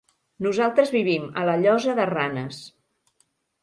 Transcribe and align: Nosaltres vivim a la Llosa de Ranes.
Nosaltres 0.45 0.93
vivim 0.95 1.29
a 1.43 1.45
la 1.51 1.57
Llosa 1.61 1.97
de 2.03 2.11
Ranes. 2.17 2.67